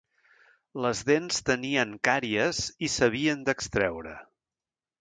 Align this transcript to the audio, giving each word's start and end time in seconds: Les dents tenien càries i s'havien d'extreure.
Les 0.85 1.01
dents 1.09 1.41
tenien 1.49 1.93
càries 2.09 2.63
i 2.87 2.89
s'havien 2.95 3.45
d'extreure. 3.51 4.17